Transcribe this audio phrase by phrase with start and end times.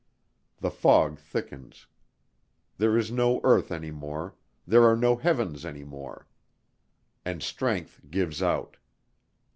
[0.57, 1.85] The fog thickens.
[2.79, 4.33] There is no earth any more,
[4.65, 6.25] there are no heavens any more.
[7.23, 8.77] And strength gives out....